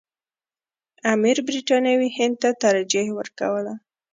[1.13, 3.73] امیر برټانوي هند ته ترجیح ورکوله.